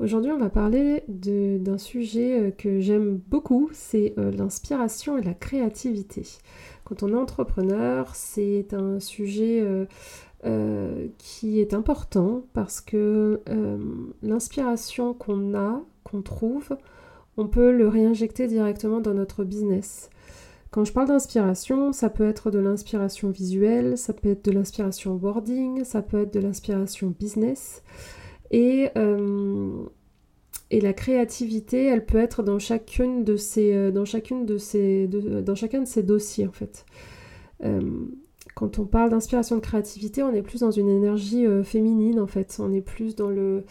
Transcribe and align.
Aujourd'hui, 0.00 0.30
on 0.30 0.38
va 0.38 0.48
parler 0.48 1.02
d'un 1.08 1.76
sujet 1.76 2.38
euh, 2.38 2.50
que 2.52 2.78
j'aime 2.78 3.20
beaucoup, 3.26 3.68
c'est 3.72 4.14
euh, 4.16 4.30
l'inspiration 4.30 5.18
et 5.18 5.22
la 5.22 5.34
créativité. 5.34 6.22
Quand 6.84 7.02
on 7.02 7.08
est 7.08 7.16
entrepreneur, 7.16 8.14
c'est 8.14 8.74
un 8.74 9.00
sujet 9.00 9.66
euh, 10.44 11.08
qui 11.18 11.60
est 11.60 11.74
important 11.74 12.44
parce 12.52 12.80
que 12.80 13.42
l'inspiration 14.22 15.14
qu'on 15.14 15.54
a, 15.54 15.82
qu'on 16.04 16.22
trouve, 16.22 16.78
on 17.36 17.48
peut 17.48 17.72
le 17.72 17.88
réinjecter 17.88 18.46
directement 18.46 19.00
dans 19.00 19.14
notre 19.14 19.42
business. 19.42 20.10
Quand 20.70 20.84
je 20.84 20.92
parle 20.92 21.08
d'inspiration, 21.08 21.92
ça 21.92 22.08
peut 22.08 22.26
être 22.26 22.50
de 22.50 22.58
l'inspiration 22.58 23.30
visuelle, 23.30 23.98
ça 23.98 24.12
peut 24.14 24.30
être 24.30 24.44
de 24.44 24.52
l'inspiration 24.52 25.16
boarding, 25.16 25.84
ça 25.84 26.02
peut 26.02 26.22
être 26.22 26.32
de 26.32 26.40
l'inspiration 26.40 27.08
business. 27.18 27.82
Et, 28.50 28.88
euh, 28.96 29.84
et 30.70 30.80
la 30.80 30.92
créativité, 30.92 31.84
elle 31.84 32.04
peut 32.04 32.18
être 32.18 32.42
dans 32.42 32.58
chacune 32.58 33.24
de 33.24 33.36
ces, 33.36 33.74
euh, 33.74 33.90
dans 33.90 34.04
chacune 34.04 34.46
de 34.46 34.58
ces, 34.58 35.06
dans 35.08 35.54
chacun 35.54 35.80
de 35.80 35.86
ces 35.86 36.02
dossiers 36.02 36.46
en 36.46 36.52
fait. 36.52 36.84
Euh, 37.64 37.80
quand 38.54 38.78
on 38.78 38.86
parle 38.86 39.10
d'inspiration 39.10 39.56
de 39.56 39.60
créativité, 39.60 40.22
on 40.22 40.32
est 40.32 40.42
plus 40.42 40.60
dans 40.60 40.70
une 40.70 40.88
énergie 40.88 41.46
féminine 41.62 42.18
en 42.18 42.26
fait. 42.26 42.56
On 42.58 42.72
est 42.72 42.80
plus 42.80 43.14
dans 43.14 43.30
le 43.30 43.64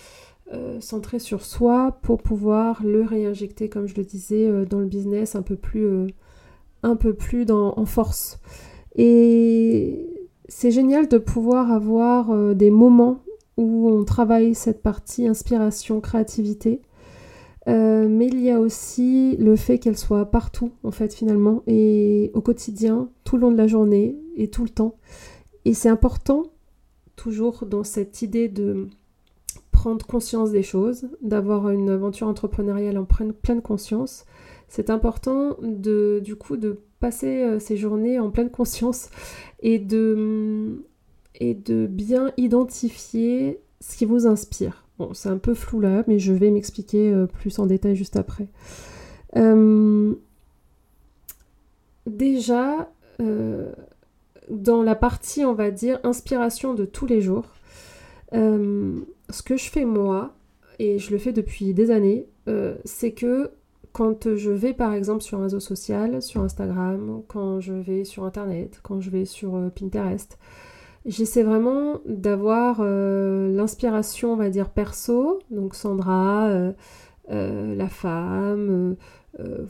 centré 0.79 1.19
sur 1.19 1.43
soi 1.43 1.99
pour 2.03 2.23
pouvoir 2.23 2.81
le 2.85 3.01
réinjecter, 3.01 3.67
comme 3.67 3.85
je 3.85 3.95
le 3.95 4.05
disais, 4.05 4.49
dans 4.65 4.79
le 4.79 4.85
business 4.85 5.35
un 5.35 5.41
peu 5.41 5.57
plus, 5.57 6.07
un 6.83 6.95
peu 6.95 7.13
plus 7.13 7.45
en 7.51 7.85
force. 7.85 8.39
Et 8.95 10.07
c'est 10.47 10.71
génial 10.71 11.09
de 11.09 11.17
pouvoir 11.17 11.73
avoir 11.73 12.55
des 12.55 12.71
moments 12.71 13.19
où 13.57 13.89
on 13.89 14.03
travaille 14.05 14.55
cette 14.55 14.81
partie 14.81 15.27
inspiration, 15.27 15.99
créativité. 15.99 16.81
Euh, 17.67 18.07
mais 18.07 18.27
il 18.27 18.39
y 18.39 18.49
a 18.49 18.59
aussi 18.59 19.35
le 19.37 19.55
fait 19.57 19.77
qu'elle 19.77 19.97
soit 19.97 20.25
partout, 20.27 20.71
en 20.83 20.91
fait, 20.91 21.13
finalement, 21.13 21.63
et 21.67 22.31
au 22.33 22.41
quotidien, 22.41 23.09
tout 23.25 23.35
le 23.35 23.41
long 23.41 23.51
de 23.51 23.57
la 23.57 23.67
journée 23.67 24.15
et 24.37 24.49
tout 24.49 24.63
le 24.63 24.69
temps. 24.69 24.95
Et 25.65 25.73
c'est 25.73 25.89
important, 25.89 26.43
toujours 27.17 27.65
dans 27.65 27.83
cette 27.83 28.21
idée 28.21 28.47
de 28.47 28.87
prendre 29.71 30.05
conscience 30.05 30.51
des 30.51 30.63
choses, 30.63 31.09
d'avoir 31.21 31.69
une 31.69 31.89
aventure 31.89 32.27
entrepreneuriale 32.27 32.97
en 32.97 33.05
pleine 33.05 33.61
conscience. 33.61 34.25
C'est 34.69 34.89
important 34.89 35.57
de, 35.61 36.21
du 36.23 36.35
coup, 36.35 36.55
de 36.55 36.79
passer 36.99 37.43
euh, 37.43 37.59
ces 37.59 37.77
journées 37.77 38.19
en 38.19 38.31
pleine 38.31 38.49
conscience 38.49 39.09
et 39.61 39.77
de 39.77 40.85
et 41.35 41.53
de 41.53 41.87
bien 41.87 42.31
identifier 42.37 43.59
ce 43.79 43.97
qui 43.97 44.05
vous 44.05 44.27
inspire. 44.27 44.87
Bon, 44.97 45.13
c'est 45.13 45.29
un 45.29 45.37
peu 45.37 45.53
flou 45.53 45.79
là, 45.79 46.03
mais 46.07 46.17
je 46.17 46.33
vais 46.33 46.49
m'expliquer 46.49 47.11
euh, 47.11 47.27
plus 47.27 47.59
en 47.59 47.67
détail 47.67 47.95
juste 47.95 48.15
après. 48.15 48.47
Euh, 49.35 50.15
déjà, 52.07 52.89
euh, 53.21 53.71
dans 54.49 54.81
la 54.81 54.95
partie, 54.95 55.45
on 55.45 55.53
va 55.53 55.69
dire, 55.69 55.99
inspiration 56.03 56.73
de 56.73 56.85
tous 56.85 57.05
les 57.05 57.21
jours, 57.21 57.45
ce 58.33 59.41
que 59.43 59.57
je 59.57 59.69
fais 59.69 59.85
moi, 59.85 60.33
et 60.79 60.99
je 60.99 61.11
le 61.11 61.17
fais 61.17 61.31
depuis 61.31 61.73
des 61.73 61.91
années, 61.91 62.27
c'est 62.83 63.11
que 63.11 63.51
quand 63.93 64.35
je 64.35 64.51
vais 64.51 64.73
par 64.73 64.93
exemple 64.93 65.21
sur 65.21 65.39
un 65.39 65.43
réseau 65.43 65.59
social, 65.59 66.21
sur 66.21 66.41
Instagram, 66.41 67.21
quand 67.27 67.59
je 67.59 67.73
vais 67.73 68.03
sur 68.03 68.25
Internet, 68.25 68.79
quand 68.83 68.99
je 68.99 69.09
vais 69.09 69.25
sur 69.25 69.71
Pinterest, 69.75 70.37
J'essaie 71.05 71.43
vraiment 71.43 72.01
d'avoir 72.05 72.79
euh, 72.81 73.49
l'inspiration, 73.55 74.33
on 74.33 74.35
va 74.35 74.49
dire, 74.49 74.69
perso, 74.69 75.39
donc 75.51 75.75
Sandra, 75.75 76.47
euh, 76.47 76.73
euh, 77.31 77.75
la 77.75 77.87
femme, 77.87 78.95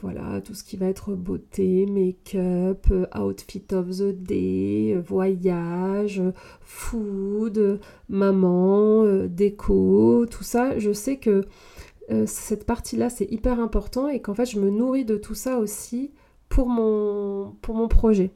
voilà, 0.01 0.39
tout 0.39 0.53
ce 0.53 0.63
qui 0.63 0.77
va 0.77 0.85
être 0.85 1.13
beauté, 1.13 1.85
make-up, 1.87 2.87
outfit 3.19 3.65
of 3.73 3.89
the 3.89 4.13
day, 4.13 4.95
voyage, 5.05 6.21
food, 6.61 7.81
maman, 8.07 9.25
déco, 9.27 10.25
tout 10.25 10.45
ça. 10.45 10.79
Je 10.79 10.93
sais 10.93 11.17
que 11.17 11.43
cette 12.25 12.65
partie-là, 12.65 13.09
c'est 13.09 13.29
hyper 13.29 13.59
important 13.59 14.07
et 14.07 14.21
qu'en 14.21 14.33
fait, 14.33 14.45
je 14.45 14.57
me 14.57 14.69
nourris 14.69 15.03
de 15.03 15.17
tout 15.17 15.35
ça 15.35 15.57
aussi 15.57 16.11
pour 16.47 16.69
mon, 16.69 17.53
pour 17.61 17.75
mon 17.75 17.89
projet 17.89 18.31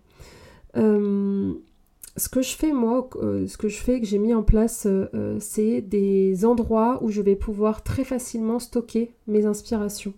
ce 2.18 2.30
que 2.30 2.42
je 2.42 2.56
fais 2.56 2.74
moi, 2.74 3.10
euh, 3.16 3.48
ce 3.48 3.58
que 3.58 3.70
je 3.70 3.82
fais, 3.82 4.02
que 4.02 4.06
j'ai 4.06 4.18
mis 4.18 4.34
en 4.34 4.44
place, 4.44 4.86
euh, 4.86 5.08
euh, 5.14 5.38
c'est 5.40 5.82
des 5.82 6.46
endroits 6.46 7.00
où 7.02 7.10
je 7.10 7.22
vais 7.22 7.36
pouvoir 7.36 7.84
très 7.84 8.04
facilement 8.04 8.60
stocker 8.60 9.14
mes 9.28 9.46
inspirations. 9.46 10.14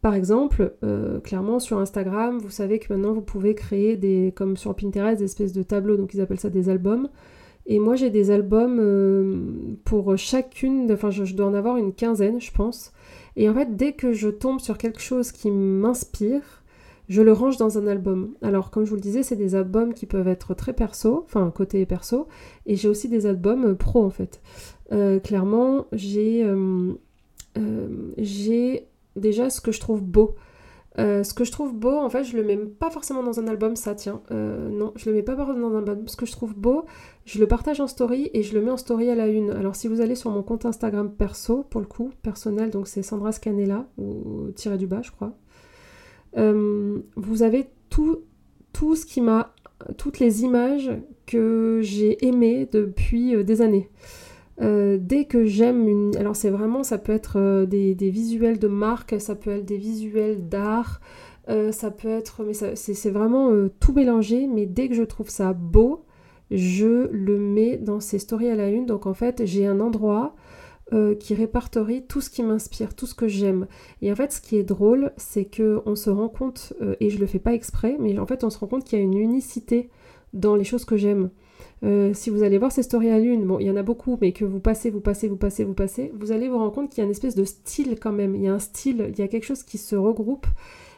Par 0.00 0.14
exemple, 0.14 0.74
clairement 1.22 1.58
sur 1.58 1.78
Instagram, 1.78 2.36
vous 2.36 2.50
savez 2.50 2.78
que 2.78 2.92
maintenant 2.92 3.14
vous 3.14 3.22
pouvez 3.22 3.54
créer 3.54 3.96
des, 3.96 4.34
comme 4.36 4.54
sur 4.58 4.76
Pinterest, 4.76 5.18
des 5.18 5.24
espèces 5.24 5.54
de 5.54 5.62
tableaux, 5.62 5.96
donc 5.96 6.12
ils 6.12 6.20
appellent 6.20 6.38
ça 6.38 6.50
des 6.50 6.68
albums. 6.68 7.08
Et 7.64 7.78
moi 7.78 7.96
j'ai 7.96 8.10
des 8.10 8.30
albums 8.30 9.78
pour 9.86 10.18
chacune, 10.18 10.92
enfin 10.92 11.08
je, 11.10 11.24
je 11.24 11.34
dois 11.34 11.46
en 11.46 11.54
avoir 11.54 11.78
une 11.78 11.94
quinzaine 11.94 12.38
je 12.38 12.52
pense. 12.52 12.92
Et 13.36 13.48
en 13.48 13.54
fait 13.54 13.78
dès 13.78 13.94
que 13.94 14.12
je 14.12 14.28
tombe 14.28 14.60
sur 14.60 14.76
quelque 14.76 15.00
chose 15.00 15.32
qui 15.32 15.50
m'inspire, 15.50 16.62
je 17.08 17.22
le 17.22 17.32
range 17.32 17.56
dans 17.56 17.78
un 17.78 17.86
album. 17.86 18.34
Alors, 18.42 18.70
comme 18.70 18.84
je 18.84 18.90
vous 18.90 18.96
le 18.96 19.02
disais, 19.02 19.22
c'est 19.22 19.36
des 19.36 19.54
albums 19.54 19.92
qui 19.94 20.06
peuvent 20.06 20.28
être 20.28 20.54
très 20.54 20.72
perso, 20.72 21.22
enfin 21.24 21.50
côté 21.54 21.84
perso, 21.86 22.28
et 22.66 22.76
j'ai 22.76 22.88
aussi 22.88 23.08
des 23.08 23.26
albums 23.26 23.64
euh, 23.64 23.74
pro 23.74 24.04
en 24.04 24.10
fait. 24.10 24.40
Euh, 24.92 25.18
clairement, 25.18 25.86
j'ai 25.92 26.44
euh, 26.44 26.94
j'ai 28.18 28.88
déjà 29.16 29.50
ce 29.50 29.60
que 29.60 29.72
je 29.72 29.80
trouve 29.80 30.02
beau. 30.02 30.34
ce 30.96 31.34
que 31.34 31.44
je 31.44 31.52
trouve 31.52 31.74
beau, 31.74 31.96
en 31.98 32.08
fait, 32.08 32.24
je 32.24 32.36
le 32.36 32.42
mets 32.42 32.56
pas 32.56 32.90
forcément 32.90 33.22
dans 33.22 33.38
un 33.38 33.46
album, 33.48 33.76
ça 33.76 33.94
tient. 33.94 34.22
non, 34.30 34.92
je 34.96 35.08
le 35.08 35.16
mets 35.16 35.22
pas 35.22 35.34
dans 35.34 35.50
un 35.50 35.76
album. 35.76 36.08
Ce 36.08 36.16
que 36.16 36.26
je 36.26 36.32
trouve 36.32 36.54
beau, 36.54 36.84
je 37.26 37.38
le 37.38 37.46
partage 37.46 37.80
en 37.80 37.86
story 37.86 38.30
et 38.32 38.42
je 38.42 38.54
le 38.54 38.64
mets 38.64 38.70
en 38.70 38.76
story 38.76 39.10
à 39.10 39.14
la 39.14 39.28
une. 39.28 39.50
Alors, 39.50 39.76
si 39.76 39.88
vous 39.88 40.00
allez 40.00 40.14
sur 40.14 40.30
mon 40.30 40.42
compte 40.42 40.66
Instagram 40.66 41.12
perso, 41.12 41.64
pour 41.70 41.80
le 41.80 41.86
coup, 41.86 42.10
personnel, 42.22 42.70
donc 42.70 42.88
c'est 42.88 43.02
Sandra 43.02 43.32
Scanella, 43.32 43.86
ou 43.98 44.50
tiré 44.54 44.78
du 44.78 44.86
bas, 44.86 45.02
je 45.02 45.12
crois, 45.12 45.32
euh, 46.36 46.98
vous 47.16 47.42
avez 47.42 47.66
tout, 47.90 48.22
tout 48.72 48.96
ce 48.96 49.06
qui 49.06 49.20
m'a, 49.20 49.54
toutes 49.96 50.18
les 50.18 50.42
images 50.42 50.90
que 51.26 51.80
j'ai 51.82 52.26
aimées 52.26 52.68
depuis 52.70 53.34
euh, 53.34 53.44
des 53.44 53.62
années. 53.62 53.90
Euh, 54.60 54.98
dès 55.00 55.24
que 55.24 55.44
j'aime 55.44 55.88
une... 55.88 56.16
Alors 56.16 56.36
c'est 56.36 56.50
vraiment, 56.50 56.82
ça 56.82 56.98
peut 56.98 57.12
être 57.12 57.64
des, 57.64 57.94
visuels 57.94 58.58
de 58.58 58.68
marque, 58.68 59.20
ça 59.20 59.34
peut 59.34 59.50
être 59.50 59.64
des 59.64 59.78
visuels 59.78 60.48
d'art, 60.48 61.00
ça 61.72 61.90
peut 61.90 62.08
être... 62.08 62.44
Mais 62.44 62.54
c'est 62.54 63.10
vraiment 63.10 63.50
tout 63.80 63.92
mélangé, 63.92 64.46
mais 64.46 64.64
dès 64.64 64.88
que 64.88 64.94
je 64.94 65.02
trouve 65.02 65.28
ça 65.28 65.52
beau, 65.52 66.04
je 66.50 67.08
le 67.10 67.38
mets 67.38 67.76
dans 67.78 67.98
ces 68.00 68.18
stories 68.18 68.48
à 68.48 68.54
la 68.54 68.68
une. 68.68 68.86
Donc 68.86 69.06
en 69.06 69.14
fait, 69.14 69.44
j'ai 69.44 69.66
un 69.66 69.80
endroit 69.80 70.36
euh, 70.92 71.14
qui 71.14 71.34
répertorie 71.34 72.04
tout 72.06 72.20
ce 72.20 72.30
qui 72.30 72.42
m'inspire, 72.42 72.94
tout 72.94 73.06
ce 73.06 73.14
que 73.14 73.28
j'aime. 73.28 73.66
Et 74.02 74.12
en 74.12 74.16
fait, 74.16 74.32
ce 74.32 74.40
qui 74.40 74.56
est 74.56 74.64
drôle, 74.64 75.12
c'est 75.16 75.44
que 75.44 75.80
on 75.86 75.96
se 75.96 76.10
rend 76.10 76.28
compte, 76.28 76.74
euh, 76.82 76.94
et 77.00 77.10
je 77.10 77.18
le 77.18 77.26
fais 77.26 77.38
pas 77.38 77.54
exprès, 77.54 77.96
mais 77.98 78.18
en 78.18 78.26
fait, 78.26 78.44
on 78.44 78.50
se 78.50 78.58
rend 78.58 78.66
compte 78.66 78.84
qu'il 78.84 78.98
y 78.98 79.02
a 79.02 79.04
une 79.04 79.16
unicité 79.16 79.88
dans 80.32 80.56
les 80.56 80.64
choses 80.64 80.84
que 80.84 80.96
j'aime. 80.96 81.30
si 82.14 82.30
vous 82.30 82.42
allez 82.42 82.56
voir 82.56 82.72
ces 82.72 82.82
stories 82.82 83.10
à 83.10 83.18
lune, 83.18 83.44
bon, 83.44 83.58
il 83.58 83.66
y 83.66 83.70
en 83.70 83.76
a 83.76 83.82
beaucoup, 83.82 84.16
mais 84.20 84.32
que 84.32 84.44
vous 84.44 84.58
passez, 84.58 84.88
vous 84.90 85.00
passez, 85.00 85.28
vous 85.28 85.36
passez, 85.36 85.64
vous 85.64 85.74
passez, 85.74 86.10
vous 86.18 86.32
allez 86.32 86.48
vous 86.48 86.56
rendre 86.56 86.72
compte 86.72 86.88
qu'il 86.88 86.98
y 86.98 87.02
a 87.02 87.04
une 87.04 87.10
espèce 87.10 87.34
de 87.34 87.44
style 87.44 87.98
quand 88.00 88.12
même. 88.12 88.34
Il 88.34 88.42
y 88.42 88.48
a 88.48 88.54
un 88.54 88.58
style, 88.58 89.10
il 89.10 89.18
y 89.18 89.22
a 89.22 89.28
quelque 89.28 89.44
chose 89.44 89.62
qui 89.62 89.76
se 89.76 89.94
regroupe. 89.94 90.46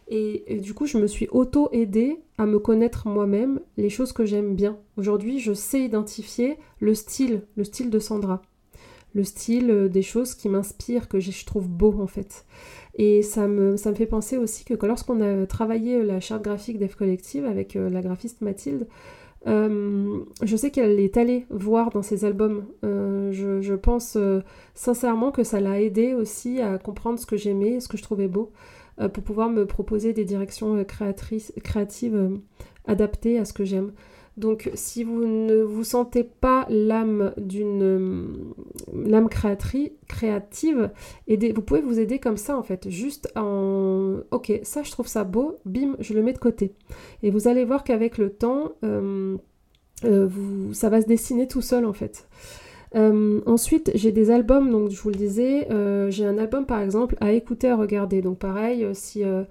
Et, 0.08 0.60
du 0.62 0.72
coup, 0.72 0.86
je 0.86 0.98
me 0.98 1.06
suis 1.06 1.28
auto-aidée 1.32 2.20
à 2.38 2.46
me 2.46 2.58
connaître 2.58 3.08
moi-même, 3.08 3.60
les 3.76 3.90
choses 3.90 4.12
que 4.12 4.24
j'aime 4.24 4.54
bien. 4.54 4.78
Aujourd'hui, 4.96 5.40
je 5.40 5.52
sais 5.52 5.80
identifier 5.80 6.58
le 6.78 6.94
style, 6.94 7.42
le 7.56 7.64
style 7.64 7.90
de 7.90 7.98
Sandra. 7.98 8.42
Le 9.14 9.24
style 9.24 9.70
euh, 9.70 9.88
des 9.88 10.02
choses 10.02 10.34
qui 10.34 10.48
m'inspirent, 10.48 11.08
que 11.08 11.20
je 11.20 11.44
trouve 11.44 11.68
beau 11.68 11.94
en 12.00 12.06
fait. 12.06 12.44
Et 12.94 13.22
ça 13.22 13.46
me, 13.46 13.76
fait 13.76 14.06
penser 14.06 14.36
aussi 14.38 14.64
que 14.64 14.74
lorsqu'on 14.86 15.20
a 15.20 15.46
travaillé 15.46 16.02
la 16.02 16.20
charte 16.20 16.42
graphique 16.42 16.78
d'Ef 16.78 16.94
Collective 16.94 17.44
avec 17.44 17.76
euh, 17.76 17.90
la 17.90 18.00
graphiste 18.00 18.40
Mathilde, 18.40 18.86
euh, 19.46 20.18
je 20.42 20.56
sais 20.56 20.70
qu'elle 20.70 20.98
est 20.98 21.16
allée 21.16 21.46
voir 21.50 21.90
dans 21.90 22.02
ses 22.02 22.24
albums. 22.24 22.64
je, 22.82 23.74
pense 23.74 24.18
sincèrement 24.74 25.30
que 25.30 25.44
ça 25.44 25.60
l'a 25.60 25.80
aidé 25.80 26.14
aussi 26.14 26.60
à 26.60 26.78
comprendre 26.78 27.18
ce 27.18 27.26
que 27.26 27.36
j'aimais, 27.36 27.78
ce 27.80 27.86
que 27.86 27.96
je 27.96 28.02
trouvais 28.02 28.28
beau. 28.28 28.50
Euh, 29.00 29.08
pour 29.08 29.22
pouvoir 29.22 29.50
me 29.50 29.66
proposer 29.66 30.12
des 30.12 30.24
directions 30.24 30.76
euh, 30.76 30.84
créatives 30.84 32.16
euh, 32.16 32.36
adaptées 32.86 33.38
à 33.38 33.44
ce 33.44 33.52
que 33.52 33.64
j'aime. 33.64 33.92
Donc 34.36 34.70
si 34.74 35.02
vous 35.02 35.24
ne 35.24 35.62
vous 35.62 35.84
sentez 35.84 36.24
pas 36.24 36.66
l'âme 36.68 37.32
d'une 37.38 38.54
l'âme 38.94 39.28
créative, 39.28 40.90
vous 41.28 41.62
pouvez 41.62 41.80
vous 41.80 41.98
aider 41.98 42.18
comme 42.18 42.36
ça 42.36 42.56
en 42.56 42.62
fait, 42.62 42.90
juste 42.90 43.32
en 43.34 44.18
ok 44.30 44.60
ça 44.62 44.82
je 44.82 44.90
trouve 44.90 45.06
ça 45.06 45.24
beau, 45.24 45.56
bim 45.64 45.96
je 46.00 46.12
le 46.12 46.22
mets 46.22 46.34
de 46.34 46.38
côté. 46.38 46.74
Et 47.22 47.30
vous 47.30 47.48
allez 47.48 47.64
voir 47.64 47.82
qu'avec 47.82 48.18
le 48.18 48.30
temps, 48.30 48.72
vous, 48.82 50.74
ça 50.74 50.90
va 50.90 51.00
se 51.00 51.06
dessiner 51.06 51.48
tout 51.48 51.62
seul 51.62 51.86
en 51.86 51.94
fait. 51.94 52.28
Euh, 52.94 53.40
ensuite, 53.46 53.90
j'ai 53.94 54.12
des 54.12 54.30
albums, 54.30 54.70
donc 54.70 54.90
je 54.90 55.00
vous 55.00 55.10
le 55.10 55.16
disais, 55.16 55.70
euh, 55.70 56.10
j'ai 56.10 56.24
un 56.24 56.38
album 56.38 56.66
par 56.66 56.80
exemple 56.80 57.16
à 57.20 57.32
écouter, 57.32 57.68
à 57.68 57.76
regarder. 57.76 58.22
Donc 58.22 58.38
pareil, 58.38 58.84
euh, 58.84 59.44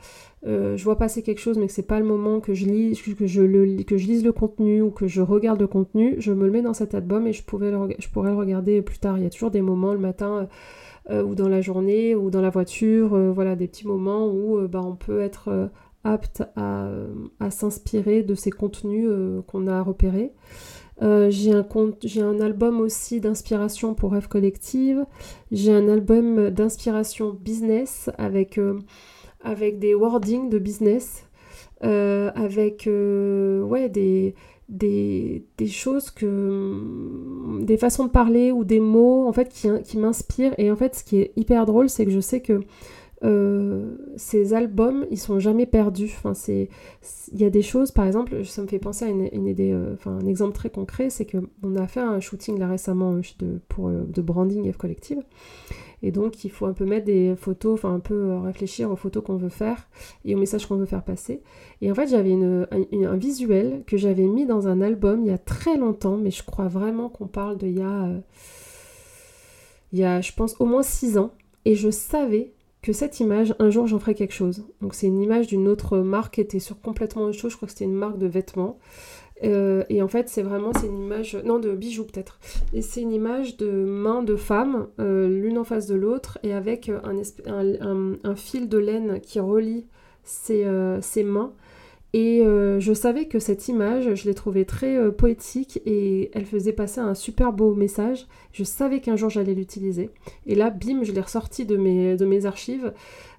si 0.45 0.77
je 0.77 0.83
vois 0.83 0.97
passer 0.97 1.23
quelque 1.23 1.39
chose 1.39 1.57
mais 1.57 1.67
que 1.67 1.73
c'est 1.73 1.87
pas 1.87 1.99
le 1.99 2.05
moment 2.05 2.39
que 2.39 2.53
je, 2.53 2.65
lis, 2.65 3.01
que, 3.17 3.25
je 3.25 3.41
le, 3.41 3.63
lise 3.63 4.23
le 4.23 4.31
contenu 4.31 4.81
ou 4.81 4.91
que 4.91 5.07
je 5.07 5.21
regarde 5.21 5.59
le 5.59 5.67
contenu, 5.67 6.15
je 6.19 6.31
me 6.33 6.45
le 6.45 6.51
mets 6.51 6.61
dans 6.61 6.73
cet 6.73 6.93
album 6.93 7.25
et 7.27 7.33
je, 7.33 7.43
pourrais 7.43 7.71
le, 7.71 7.95
je 7.97 8.09
pourrais 8.09 8.29
le 8.29 8.37
regarder 8.37 8.81
plus 8.81 8.99
tard. 8.99 9.17
Il 9.17 9.23
y 9.23 9.27
a 9.27 9.29
toujours 9.29 9.51
des 9.51 9.61
moments 9.61 9.93
le 9.93 9.99
matin 9.99 10.47
ou 11.09 11.35
dans 11.35 11.49
la 11.49 11.61
journée 11.61 12.15
ou 12.15 12.29
dans 12.29 12.41
la 12.41 12.49
voiture, 12.49 13.17
voilà, 13.33 13.55
des 13.55 13.67
petits 13.67 13.87
moments 13.87 14.27
où 14.27 14.67
bah, 14.67 14.81
on 14.83 14.95
peut 14.95 15.21
être 15.21 15.69
apte 16.03 16.43
à, 16.55 17.49
s'inspirer 17.49 18.23
de 18.23 18.35
ces 18.35 18.51
contenus 18.51 19.09
qu'on 19.47 19.67
a 19.67 19.81
repérés. 19.81 20.31
Euh, 21.01 21.29
j'ai 21.29 21.51
un, 21.51 22.39
album 22.39 22.79
aussi 22.79 23.19
d'inspiration 23.19 23.93
pour 23.93 24.13
rêve 24.13 24.27
collective. 24.27 25.05
J'ai 25.51 25.73
un 25.73 25.89
album 25.89 26.49
d'inspiration 26.49 27.31
business 27.31 28.09
avec, 28.17 28.57
euh, 28.57 28.79
avec 29.45 29.79
des 29.79 29.95
wordings 29.95 30.49
de 30.49 30.59
business, 30.59 31.25
euh, 31.83 32.31
avec 32.35 32.87
ouais, 32.87 33.89
des, 33.89 34.35
des, 34.69 35.45
des, 35.57 35.67
choses 35.67 36.11
que. 36.11 37.61
des 37.61 37.77
façons 37.77 38.05
de 38.05 38.09
parler 38.09 38.51
ou 38.51 38.63
des 38.63 38.79
mots 38.79 39.27
en 39.27 39.31
fait 39.33 39.49
qui, 39.49 39.69
qui 39.83 39.97
m'inspirent. 39.97 40.55
Et 40.57 40.71
en 40.71 40.75
fait, 40.75 40.95
ce 40.95 41.03
qui 41.03 41.19
est 41.19 41.31
hyper 41.35 41.65
drôle, 41.65 41.89
c'est 41.89 42.05
que 42.05 42.11
je 42.11 42.19
sais 42.19 42.41
que 42.41 42.61
euh, 43.23 43.95
ces 44.17 44.53
albums, 44.53 45.05
ils 45.09 45.19
sont 45.19 45.39
jamais 45.39 45.65
perdus. 45.65 46.13
Enfin, 46.17 46.33
il 47.31 47.39
y 47.39 47.45
a 47.45 47.49
des 47.49 47.61
choses, 47.61 47.91
par 47.91 48.05
exemple, 48.05 48.45
ça 48.45 48.61
me 48.61 48.67
fait 48.67 48.79
penser 48.79 49.05
à 49.05 49.07
une, 49.07 49.29
euh, 49.59 49.93
enfin 49.93 50.11
un 50.11 50.27
exemple 50.27 50.53
très 50.53 50.69
concret, 50.69 51.09
c'est 51.09 51.25
que 51.25 51.37
on 51.63 51.75
a 51.75 51.87
fait 51.87 52.01
un 52.01 52.19
shooting 52.19 52.59
là 52.59 52.67
récemment 52.67 53.13
euh, 53.13 53.21
de, 53.39 53.59
pour 53.69 53.89
de 53.89 54.21
branding 54.21 54.71
F 54.71 54.77
collective, 54.77 55.23
et 56.05 56.11
donc 56.11 56.43
il 56.45 56.51
faut 56.51 56.67
un 56.67 56.73
peu 56.73 56.85
mettre 56.85 57.05
des 57.05 57.35
photos, 57.35 57.73
enfin 57.73 57.95
un 57.95 57.99
peu 57.99 58.37
réfléchir 58.37 58.91
aux 58.91 58.95
photos 58.95 59.23
qu'on 59.23 59.37
veut 59.37 59.49
faire 59.49 59.89
et 60.23 60.35
aux 60.35 60.37
messages 60.37 60.67
qu'on 60.67 60.75
veut 60.75 60.85
faire 60.85 61.03
passer. 61.03 61.41
Et 61.81 61.91
en 61.91 61.95
fait, 61.95 62.07
j'avais 62.07 62.33
un, 62.33 63.17
visuel 63.17 63.81
que 63.87 63.97
j'avais 63.97 64.27
mis 64.27 64.45
dans 64.45 64.67
un 64.67 64.81
album 64.81 65.21
il 65.23 65.29
y 65.29 65.33
a 65.33 65.39
très 65.39 65.77
longtemps, 65.77 66.17
mais 66.17 66.29
je 66.29 66.43
crois 66.43 66.67
vraiment 66.67 67.09
qu'on 67.09 67.25
parle 67.25 67.57
de 67.57 67.65
il 67.65 67.79
y 67.79 67.81
a, 67.81 68.07
il 69.93 69.97
y 69.97 70.03
a, 70.03 70.21
je 70.21 70.31
pense, 70.33 70.55
au 70.59 70.65
moins 70.65 70.83
six 70.83 71.17
ans. 71.17 71.31
Et 71.65 71.73
je 71.73 71.89
savais 71.89 72.51
que 72.83 72.93
cette 72.93 73.19
image, 73.19 73.55
un 73.57 73.71
jour 73.71 73.87
j'en 73.87 73.97
ferai 73.97 74.13
quelque 74.13 74.35
chose. 74.35 74.63
Donc 74.81 74.93
c'est 74.93 75.07
une 75.07 75.23
image 75.23 75.47
d'une 75.47 75.67
autre 75.67 75.97
marque 75.97 76.35
qui 76.35 76.41
était 76.41 76.59
sur 76.59 76.79
complètement 76.79 77.23
autre 77.23 77.39
chose, 77.39 77.51
je 77.51 77.57
crois 77.57 77.65
que 77.65 77.71
c'était 77.71 77.85
une 77.85 77.93
marque 77.93 78.19
de 78.19 78.27
vêtements. 78.27 78.77
Euh, 79.43 79.83
et 79.89 80.01
en 80.01 80.07
fait 80.07 80.29
c'est 80.29 80.41
vraiment, 80.41 80.71
une 80.83 81.03
image, 81.03 81.37
non 81.43 81.59
de 81.59 81.73
bijoux 81.73 82.05
peut-être. 82.05 82.39
Et 82.73 82.81
c'est 82.81 83.01
une 83.01 83.11
image 83.11 83.57
de 83.57 83.69
mains 83.69 84.23
de 84.23 84.35
femmes, 84.35 84.87
euh, 84.99 85.27
l'une 85.27 85.57
en 85.57 85.63
face 85.63 85.87
de 85.87 85.95
l'autre, 85.95 86.39
et 86.43 86.53
avec 86.53 86.89
un, 86.89 88.17
un, 88.23 88.35
fil 88.35 88.69
de 88.69 88.77
laine 88.77 89.19
qui 89.19 89.39
relie 89.39 89.85
ces, 90.23 90.63
euh, 90.65 90.99
mains. 91.23 91.53
Et 92.13 92.43
je 92.45 92.93
savais 92.93 93.25
que 93.25 93.39
cette 93.39 93.67
image, 93.67 94.15
je 94.15 94.25
l'ai 94.25 94.33
trouvée 94.33 94.63
très 94.63 95.11
poétique 95.11 95.81
et 95.85 96.31
elle 96.33 96.45
faisait 96.45 96.71
passer 96.71 97.01
un 97.01 97.13
super 97.13 97.51
beau 97.51 97.75
message. 97.75 98.25
Je 98.53 98.63
savais 98.63 99.01
qu'un 99.01 99.17
jour 99.17 99.29
j'allais 99.29 99.53
l'utiliser. 99.53 100.11
Et 100.45 100.55
là, 100.55 100.69
bim, 100.69 101.03
je 101.03 101.11
l'ai 101.11 101.19
ressorti 101.19 101.65
de 101.65 101.75
mes, 101.75 102.15
de 102.15 102.25
mes 102.25 102.45
archives. 102.45 102.93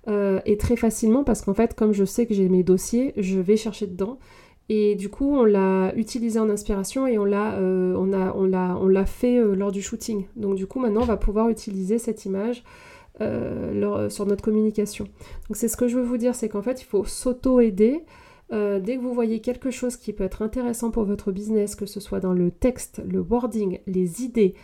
Euh, 0.08 0.40
et 0.44 0.56
très 0.56 0.76
facilement 0.76 1.24
parce 1.24 1.42
qu'en 1.42 1.54
fait, 1.54 1.74
comme 1.74 1.92
je 1.92 2.04
sais 2.04 2.26
que 2.26 2.34
j'ai 2.34 2.48
mes 2.48 2.62
dossiers, 2.62 3.12
je 3.16 3.40
vais 3.40 3.56
chercher 3.56 3.86
dedans. 3.86 4.18
Et 4.68 4.96
du 4.96 5.08
coup, 5.08 5.36
on 5.36 5.44
l'a 5.44 5.94
utilisé 5.94 6.40
en 6.40 6.50
inspiration 6.50 7.06
et 7.06 7.18
on 7.18 7.24
l'a 7.24 7.54
euh, 7.54 7.94
on 7.96 8.12
a, 8.12 8.34
on 8.34 8.44
l'a, 8.44 8.76
on 8.80 8.88
l'a 8.88 9.06
fait 9.06 9.38
euh, 9.38 9.54
lors 9.54 9.70
du 9.70 9.80
shooting. 9.80 10.26
Donc 10.34 10.56
du 10.56 10.66
coup, 10.66 10.80
maintenant, 10.80 11.02
on 11.02 11.06
va 11.06 11.16
pouvoir 11.16 11.48
utiliser 11.48 11.98
cette 11.98 12.24
image 12.24 12.64
sur 13.18 14.26
notre 14.26 14.42
communication. 14.42 15.06
Donc 15.48 15.56
c'est 15.56 15.68
ce 15.68 15.76
que 15.78 15.88
je 15.88 15.96
veux 15.96 16.04
vous 16.04 16.18
dire, 16.18 16.34
c'est 16.34 16.50
qu'en 16.50 16.60
fait, 16.60 16.82
il 16.82 16.84
faut 16.84 17.04
s'auto-aider. 17.04 18.04
dès 18.50 18.96
que 18.96 19.00
vous 19.00 19.14
voyez 19.14 19.40
quelque 19.40 19.70
chose 19.70 19.96
qui 19.96 20.12
peut 20.12 20.24
être 20.24 20.42
intéressant 20.42 20.90
pour 20.90 21.04
votre 21.04 21.32
business, 21.32 21.76
que 21.76 21.86
ce 21.86 21.98
soit 21.98 22.20
dans 22.20 22.34
le 22.34 22.50
texte, 22.50 23.02
le 23.10 23.20
wording, 23.20 23.78
les 23.86 24.22
idées, 24.22 24.54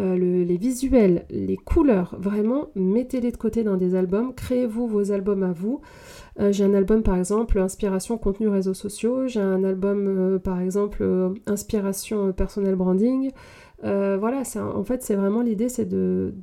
euh, 0.00 0.16
les 0.16 0.56
visuels, 0.56 1.26
les 1.30 1.56
couleurs, 1.56 2.16
vraiment, 2.18 2.68
mettez-les 2.74 3.32
de 3.32 3.36
côté 3.36 3.62
dans 3.62 3.76
des 3.76 3.94
albums, 3.94 4.34
créez-vous 4.34 4.86
vos 4.86 5.12
albums 5.12 5.42
à 5.42 5.52
vous. 5.52 5.80
Euh, 6.38 6.52
j'ai 6.52 6.64
un 6.64 6.74
album 6.74 7.02
par 7.02 7.16
exemple 7.16 7.58
inspiration 7.58 8.16
contenu 8.16 8.48
réseaux 8.48 8.74
sociaux, 8.74 9.26
j'ai 9.26 9.40
un 9.40 9.62
album 9.62 10.06
euh, 10.06 10.38
par 10.38 10.60
exemple 10.60 11.04
inspiration 11.46 12.32
personnel 12.32 12.76
branding. 12.76 13.30
voilà, 13.82 14.42
en 14.56 14.84
fait 14.84 15.02
c'est 15.02 15.16
vraiment 15.16 15.42
l'idée 15.42 15.68
c'est 15.68 15.86
de, 15.86 16.34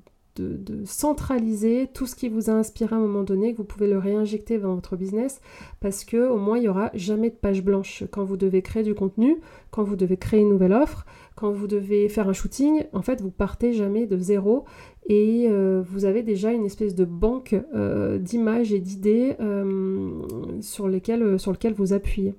de, 0.42 0.84
centraliser 0.86 1.90
tout 1.94 2.06
ce 2.06 2.16
qui 2.16 2.30
vous 2.30 2.50
a 2.50 2.54
inspiré 2.54 2.96
à 2.96 2.98
un 2.98 3.02
moment 3.02 3.24
donné, 3.24 3.54
que 3.54 3.58
vous 3.58 3.64
pouvez 3.64 3.88
le 3.88 3.98
réinjecter 3.98 4.58
dans 4.58 4.76
votre 4.76 4.96
business, 4.96 5.42
parce 5.80 6.04
que 6.04 6.30
au 6.30 6.38
moins 6.38 6.58
il 6.58 6.62
n'y 6.62 6.68
aura 6.68 6.92
jamais 6.94 7.30
de 7.30 7.36
page 7.36 7.64
blanche 7.64 8.04
quand 8.12 8.24
vous 8.24 8.38
devez 8.38 8.62
créer 8.62 8.84
du 8.84 8.94
contenu, 8.94 9.38
quand 9.72 9.84
vous 9.84 9.96
devez 9.96 10.18
créer 10.18 10.40
une 10.42 10.50
nouvelle 10.50 10.74
offre, 10.74 11.06
quand 11.36 11.52
vous 11.52 11.68
devez 11.68 12.10
faire 12.10 12.28
un 12.28 12.34
shooting. 12.34 12.84
En 12.94 13.02
fait, 13.02 13.22
vous 13.22 13.32
partez 13.32 13.74
jamais 13.74 14.08
de 14.08 14.18
zéro 14.18 14.66
et 15.08 15.48
euh, 15.50 15.84
vous 15.86 16.06
avez 16.06 16.24
déjà 16.24 16.52
une 16.52 16.66
espèce 16.66 16.96
de 16.96 17.06
banque 17.06 17.56
euh, 17.76 18.18
d'images 18.18 18.74
et 18.74 18.80
d'idées 18.80 19.36
euh, 19.40 20.22
sur, 20.62 20.88
lesquelles, 20.88 21.40
sur 21.40 21.52
lesquelles 21.52 21.74
vous 21.74 21.94
appuyez. 21.94 22.34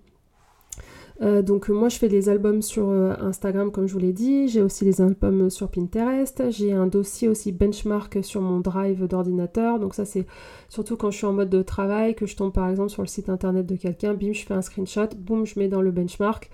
Euh, 1.21 1.43
donc 1.43 1.69
moi 1.69 1.89
je 1.89 1.99
fais 1.99 2.09
des 2.09 2.29
albums 2.29 2.63
sur 2.63 2.91
euh, 2.91 3.13
Instagram 3.21 3.73
comme 3.73 3.89
je 3.89 3.93
vous 3.93 3.99
l'ai 3.99 4.13
dit, 4.13 4.47
j'ai 4.47 4.63
aussi 4.63 4.85
des 4.85 5.01
albums 5.01 5.51
sur 5.51 5.69
Pinterest, 5.69 6.45
j'ai 6.51 6.73
un 6.73 6.87
dossier 6.87 7.27
aussi 7.27 7.51
benchmark 7.51 8.23
sur 8.23 8.41
mon 8.41 8.61
drive 8.61 9.05
d'ordinateur, 9.09 9.81
donc 9.81 9.95
ça 9.95 10.05
c'est 10.05 10.27
surtout 10.69 10.97
quand 10.97 11.11
je 11.11 11.17
suis 11.17 11.27
en 11.27 11.33
mode 11.33 11.51
de 11.51 11.63
travail, 11.63 12.15
que 12.15 12.27
je 12.27 12.37
tombe 12.37 12.53
par 12.53 12.69
exemple 12.69 12.91
sur 12.91 13.03
le 13.03 13.09
site 13.09 13.29
internet 13.31 13.67
de 13.67 13.75
quelqu'un, 13.75 14.15
bim 14.15 14.33
je 14.33 14.45
fais 14.47 14.55
un 14.55 14.63
screenshot, 14.63 15.09
boum 15.17 15.45
je 15.45 15.59
mets 15.59 15.67
dans 15.67 15.83
le 15.83 15.91
benchmark, 15.91 16.51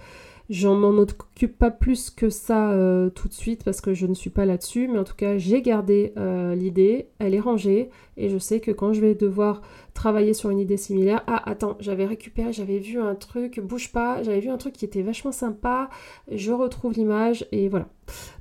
J'en 0.50 0.74
m'en 0.74 0.90
occupe 0.90 1.56
pas 1.56 1.70
plus 1.70 2.10
que 2.10 2.28
ça 2.28 2.72
euh, 2.72 3.08
tout 3.08 3.28
de 3.28 3.32
suite 3.32 3.64
parce 3.64 3.80
que 3.80 3.94
je 3.94 4.06
ne 4.06 4.12
suis 4.12 4.28
pas 4.28 4.44
là-dessus, 4.44 4.88
mais 4.88 4.98
en 4.98 5.04
tout 5.04 5.14
cas 5.14 5.38
j'ai 5.38 5.62
gardé 5.62 6.12
euh, 6.18 6.54
l'idée, 6.54 7.08
elle 7.18 7.34
est 7.34 7.40
rangée 7.40 7.88
et 8.18 8.28
je 8.28 8.36
sais 8.36 8.60
que 8.60 8.70
quand 8.70 8.92
je 8.92 9.00
vais 9.00 9.14
devoir 9.14 9.62
travailler 9.94 10.34
sur 10.34 10.50
une 10.50 10.58
idée 10.58 10.76
similaire, 10.76 11.24
ah 11.28 11.42
attends, 11.48 11.78
j'avais 11.80 12.04
récupéré, 12.04 12.52
j'avais 12.52 12.78
vu 12.78 13.00
un 13.00 13.14
truc, 13.14 13.58
bouge 13.58 13.90
pas, 13.90 14.22
j'avais 14.22 14.40
vu 14.40 14.50
un 14.50 14.58
truc 14.58 14.74
qui 14.74 14.84
était 14.84 15.00
vachement 15.00 15.32
sympa, 15.32 15.88
je 16.30 16.52
retrouve 16.52 16.92
l'image 16.92 17.46
et 17.50 17.70
voilà. 17.70 17.88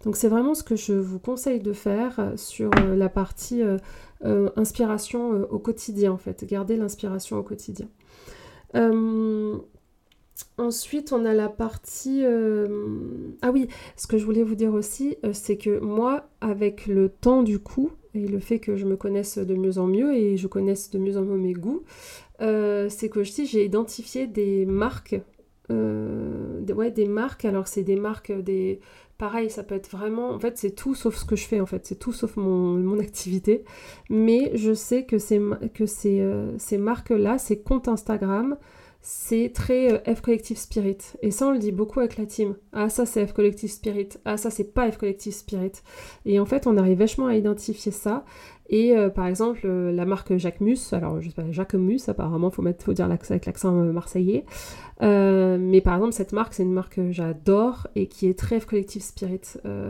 Donc 0.04 0.18
c'est 0.18 0.28
vraiment 0.28 0.56
ce 0.56 0.64
que 0.64 0.76
je 0.76 0.94
vous 0.94 1.20
conseille 1.20 1.62
de 1.62 1.72
faire 1.72 2.34
sur 2.36 2.70
euh, 2.82 2.98
la 2.98 3.08
partie 3.08 3.62
inspiration 4.56 5.48
au 5.50 5.60
quotidien 5.60 6.12
en 6.12 6.18
fait, 6.18 6.46
garder 6.46 6.76
l'inspiration 6.76 7.38
au 7.38 7.44
quotidien. 7.44 7.88
Ensuite, 10.58 11.14
on 11.14 11.26
a 11.26 11.34
la 11.34 11.50
partie... 11.50 12.22
Euh, 12.24 12.68
ah 13.42 13.52
oui, 13.52 13.68
ce 13.96 14.08
que 14.08 14.18
je 14.18 14.26
voulais 14.26 14.44
vous 14.44 14.56
dire 14.56 14.74
aussi, 14.74 15.18
euh, 15.26 15.32
c'est 15.34 15.58
que 15.58 15.80
moi, 15.80 16.28
avec 16.42 16.86
le 16.88 17.10
temps 17.10 17.44
du 17.44 17.60
coup, 17.60 17.92
et 18.14 18.28
le 18.28 18.40
fait 18.40 18.60
que 18.60 18.76
je 18.76 18.86
me 18.86 18.96
connaisse 18.96 19.40
de 19.40 19.56
mieux 19.56 19.80
en 19.80 19.88
mieux 19.88 20.14
et 20.14 20.38
je 20.38 20.48
connaisse 20.48 20.92
de 20.92 21.00
mieux 21.00 21.18
en 21.18 21.24
mieux 21.24 21.38
mes 21.38 21.54
goûts, 21.54 21.84
euh, 22.42 22.88
c'est 22.90 23.10
que 23.10 23.20
aussi 23.20 23.48
j'ai 23.48 23.66
identifié 23.66 24.28
des 24.28 24.66
marques 24.66 25.20
des, 25.70 26.74
ouais, 26.74 26.92
des 26.92 27.08
marques. 27.08 27.46
Alors 27.46 27.68
c'est 27.68 27.82
des 27.82 27.96
marques, 27.96 28.32
des... 28.32 28.80
Pareil, 29.18 29.50
ça 29.50 29.64
peut 29.64 29.74
être 29.74 29.90
vraiment... 29.90 30.30
En 30.30 30.40
fait, 30.40 30.56
c'est 30.60 30.76
tout 30.76 30.94
sauf 30.94 31.16
ce 31.16 31.26
que 31.26 31.36
je 31.36 31.46
fais, 31.46 31.60
en 31.60 31.66
fait. 31.66 31.84
C'est 31.88 31.98
tout 31.98 32.12
sauf 32.12 32.38
mon, 32.38 32.74
mon, 32.76 33.00
activité. 33.08 33.64
Mais 34.12 34.52
je 34.54 34.74
sais 34.74 35.06
que 35.06 35.16
que 35.68 35.86
ces, 35.88 36.22
ces 36.60 36.78
marques-là, 36.78 37.40
ces 37.40 37.60
comptes 37.60 37.88
Instagram, 37.88 38.58
c'est 39.06 39.52
très 39.54 39.92
euh, 39.92 40.16
F 40.16 40.22
Collective 40.22 40.58
Spirit. 40.58 40.98
Et 41.22 41.30
ça, 41.30 41.48
on 41.48 41.52
le 41.52 41.60
dit 41.60 41.74
beaucoup 41.74 42.00
avec 42.00 42.18
la 42.18 42.26
team. 42.26 42.56
Ah, 42.72 42.88
ça, 42.90 43.06
c'est 43.06 43.28
F 43.28 43.34
Collective 43.34 43.70
Spirit. 43.70 44.10
Ah, 44.24 44.38
ça, 44.38 44.50
c'est 44.50 44.74
pas 44.74 44.90
F 44.90 44.98
Collective 44.98 45.34
Spirit. 45.34 45.74
Et 46.26 46.40
en 46.40 46.46
fait, 46.46 46.68
on 46.68 46.78
arrive 46.78 47.00
vachement 47.00 47.28
à 47.28 47.36
identifier 47.36 47.92
ça. 47.92 48.24
Et 48.74 48.98
euh, 48.98 49.12
par 49.12 49.28
exemple, 49.28 49.62
euh, 49.66 49.92
la 49.92 50.04
marque 50.04 50.36
Jacques 50.38 50.60
Mus, 50.60 50.94
alors 50.94 51.22
je 51.22 51.30
sais 51.30 51.36
pas, 51.36 51.44
Jacques 51.52 51.76
Mus, 51.76 52.10
apparemment, 52.10 52.50
faut, 52.50 52.64
faut 52.80 52.94
dire 52.94 53.06
avec 53.06 53.46
l'accent 53.46 53.72
marseillais. 53.72 54.46
mais 55.00 55.80
par 55.82 55.94
exemple, 55.94 56.14
cette 56.14 56.34
marque, 56.34 56.56
c'est 56.56 56.64
une 56.64 56.74
marque 56.74 56.96
que 56.96 57.12
j'adore 57.12 57.86
et 57.96 58.08
qui 58.08 58.28
est 58.28 58.34
très 58.38 58.60
Collective 58.62 59.04
Spirit 59.04 59.42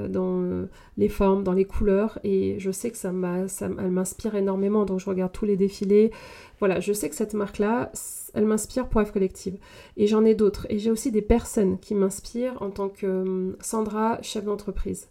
dans 0.09 0.67
les 0.97 1.07
formes, 1.07 1.43
dans 1.43 1.53
les 1.53 1.63
couleurs. 1.63 2.19
Et 2.25 2.55
je 2.59 2.71
sais 2.71 2.91
que 2.91 2.97
ça, 2.97 3.13
ça 3.47 3.69
elle 3.79 3.91
m'inspire 3.91 4.35
énormément. 4.35 4.83
Donc, 4.83 4.99
je 4.99 5.05
regarde 5.05 5.31
tous 5.31 5.45
les 5.45 5.55
défilés. 5.55 6.11
Voilà, 6.59 6.81
je 6.81 6.91
sais 6.91 7.07
que 7.07 7.15
cette 7.15 7.35
marque-là, 7.35 7.89
elle 8.33 8.45
m'inspire 8.45 8.89
pour 8.89 9.01
F 9.01 9.13
Collective. 9.13 9.55
Et 9.95 10.07
j'en 10.07 10.25
ai 10.25 10.35
d'autres. 10.35 10.67
Et 10.69 10.77
j'ai 10.77 10.91
aussi 10.91 11.09
des 11.09 11.21
personnes 11.21 11.79
qui 11.79 11.95
m'inspirent 11.95 12.61
en 12.61 12.69
tant 12.69 12.89
que 12.89 13.07
hum, 13.07 13.55
Sandra, 13.61 14.21
chef 14.21 14.43
d'entreprise. 14.43 15.07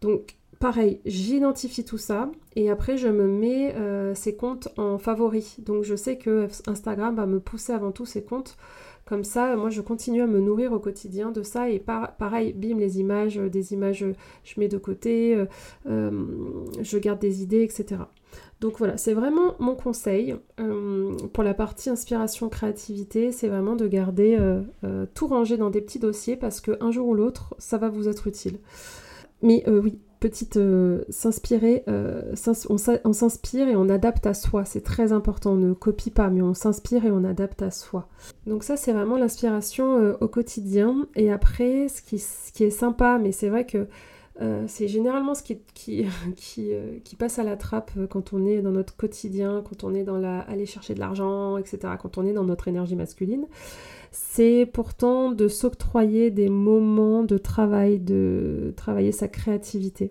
Donc, 0.00 0.36
pareil, 0.58 1.00
j'identifie 1.04 1.84
tout 1.84 1.98
ça 1.98 2.30
et 2.56 2.70
après 2.70 2.96
je 2.96 3.08
me 3.08 3.26
mets 3.26 3.74
euh, 3.74 4.14
ces 4.14 4.36
comptes 4.36 4.68
en 4.76 4.98
favoris. 4.98 5.60
Donc 5.60 5.84
je 5.84 5.94
sais 5.94 6.18
que 6.18 6.48
Instagram 6.66 7.16
va 7.16 7.26
me 7.26 7.40
pousser 7.40 7.72
avant 7.72 7.92
tout 7.92 8.06
ces 8.06 8.22
comptes. 8.22 8.56
Comme 9.06 9.24
ça, 9.24 9.54
moi 9.56 9.68
je 9.68 9.82
continue 9.82 10.22
à 10.22 10.26
me 10.26 10.40
nourrir 10.40 10.72
au 10.72 10.78
quotidien 10.78 11.30
de 11.30 11.42
ça 11.42 11.68
et 11.68 11.78
pareil, 11.78 12.54
bim, 12.54 12.78
les 12.78 13.00
images, 13.00 13.36
des 13.36 13.74
images 13.74 14.06
je 14.44 14.60
mets 14.60 14.68
de 14.68 14.78
côté, 14.78 15.34
euh, 15.34 15.44
euh, 15.86 16.24
je 16.80 16.96
garde 16.96 17.18
des 17.18 17.42
idées, 17.42 17.62
etc. 17.62 17.96
Donc 18.60 18.78
voilà, 18.78 18.96
c'est 18.96 19.12
vraiment 19.12 19.56
mon 19.58 19.74
conseil 19.74 20.36
euh, 20.58 21.14
pour 21.32 21.44
la 21.44 21.54
partie 21.54 21.90
inspiration 21.90 22.48
créativité, 22.48 23.32
c'est 23.32 23.48
vraiment 23.48 23.76
de 23.76 23.86
garder 23.86 24.36
euh, 24.40 24.62
euh, 24.84 25.06
tout 25.12 25.26
rangé 25.26 25.56
dans 25.56 25.70
des 25.70 25.80
petits 25.80 25.98
dossiers 25.98 26.36
parce 26.36 26.60
qu'un 26.62 26.90
jour 26.90 27.08
ou 27.08 27.14
l'autre, 27.14 27.54
ça 27.58 27.78
va 27.78 27.88
vous 27.88 28.08
être 28.08 28.26
utile. 28.26 28.58
Mais 29.42 29.62
oui, 29.68 29.98
petite 30.24 30.58
s'inspirer, 31.10 31.84
on 31.86 33.12
s'inspire 33.12 33.68
et 33.68 33.76
on 33.76 33.90
adapte 33.90 34.26
à 34.26 34.32
soi, 34.32 34.64
c'est 34.64 34.80
très 34.80 35.12
important, 35.12 35.52
on 35.52 35.56
ne 35.56 35.74
copie 35.74 36.10
pas, 36.10 36.30
mais 36.30 36.40
on 36.40 36.54
s'inspire 36.54 37.04
et 37.04 37.10
on 37.10 37.24
adapte 37.24 37.60
à 37.60 37.70
soi. 37.70 38.08
Donc 38.46 38.64
ça, 38.64 38.78
c'est 38.78 38.92
vraiment 38.92 39.18
l'inspiration 39.18 40.16
au 40.20 40.28
quotidien. 40.28 41.06
Et 41.14 41.30
après, 41.30 41.88
ce 41.88 42.00
qui, 42.00 42.18
ce 42.18 42.52
qui 42.52 42.64
est 42.64 42.70
sympa, 42.70 43.18
mais 43.22 43.32
c'est 43.32 43.50
vrai 43.50 43.66
que 43.66 43.86
euh, 44.42 44.64
c'est 44.66 44.88
généralement 44.88 45.34
ce 45.34 45.42
qui, 45.44 45.58
qui, 45.74 46.04
euh, 46.72 46.98
qui, 47.04 47.16
passe 47.16 47.38
à 47.38 47.44
la 47.44 47.56
trappe 47.56 47.92
quand 48.10 48.32
on 48.32 48.44
est 48.44 48.62
dans 48.62 48.72
notre 48.72 48.96
quotidien, 48.96 49.62
quand 49.68 49.84
on 49.84 49.94
est 49.94 50.02
dans 50.02 50.18
la 50.18 50.40
aller 50.40 50.66
chercher 50.66 50.94
de 50.94 51.00
l'argent, 51.00 51.56
etc., 51.56 51.94
quand 52.00 52.18
on 52.18 52.26
est 52.26 52.32
dans 52.32 52.44
notre 52.44 52.68
énergie 52.68 52.96
masculine. 52.96 53.46
C'est 54.10 54.68
pourtant 54.72 55.32
de 55.32 55.48
s'octroyer 55.48 56.30
des 56.30 56.48
moments 56.48 57.24
de 57.24 57.38
travail, 57.38 57.98
de 57.98 58.72
travailler 58.76 59.12
sa 59.12 59.28
créativité, 59.28 60.10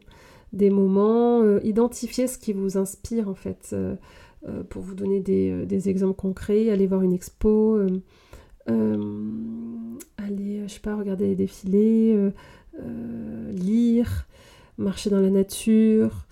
des 0.52 0.70
moments, 0.70 1.42
euh, 1.42 1.60
identifier 1.64 2.28
ce 2.28 2.38
qui 2.38 2.54
vous 2.54 2.78
inspire 2.78 3.30
en 3.30 3.36
fait. 3.36 3.76
pour 4.70 4.82
vous 4.82 4.94
donner 4.94 5.22
des, 5.22 5.66
des, 5.66 5.88
exemples 5.88 6.16
concrets, 6.20 6.70
aller 6.70 6.86
voir 6.86 7.02
une 7.02 7.14
expo, 7.14 7.80
aller, 8.68 10.64
je 10.68 10.74
sais 10.74 10.82
pas, 10.82 10.96
regarder 10.98 11.28
les 11.28 11.36
défilés, 11.36 12.32
euh, 12.80 13.52
lire, 13.52 14.28
marcher 14.78 15.10
dans 15.10 15.20
la 15.20 15.30
nature, 15.30 16.26